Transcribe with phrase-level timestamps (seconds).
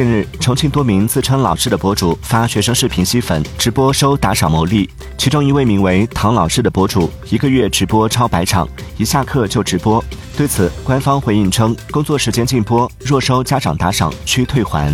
[0.00, 4.88] 近日重庆多名自称老师的博主发学生视频吸粉直播收打赏牟利。
[5.18, 8.66] 其中一位名为唐老师的博主一个月直播超百场
[8.96, 10.02] 一下课就直播。
[10.38, 14.90] 对此官方回应称工作时间禁播若收家长打赏需退还。